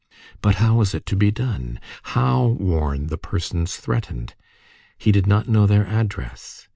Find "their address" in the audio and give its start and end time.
5.67-6.67